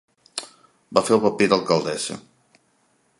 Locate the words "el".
1.17-1.21